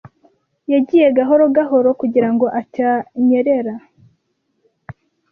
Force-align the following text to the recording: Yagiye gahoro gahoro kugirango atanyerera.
Yagiye 0.73 1.07
gahoro 1.17 1.43
gahoro 1.57 1.89
kugirango 2.01 2.45
atanyerera. 2.59 3.73